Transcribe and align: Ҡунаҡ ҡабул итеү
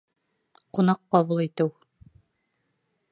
Ҡунаҡ 0.77 1.01
ҡабул 1.15 1.37
итеү 1.45 1.69